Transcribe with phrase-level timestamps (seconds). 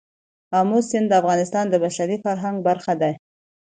[0.59, 3.11] آمو سیند د افغانستان د بشري فرهنګ برخه ده.